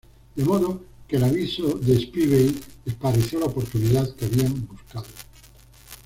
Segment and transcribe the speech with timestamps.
[0.35, 5.05] De modo que el aviso de Spivey les pareció la oportunidad que habían buscado.